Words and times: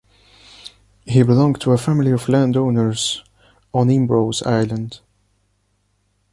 He 1.05 1.21
belonged 1.21 1.61
to 1.61 1.73
a 1.73 1.77
family 1.77 2.09
of 2.09 2.27
landowners 2.27 3.21
on 3.71 3.89
Imbros 3.91 4.41
island. 4.47 4.99